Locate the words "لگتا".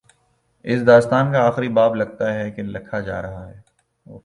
1.95-2.33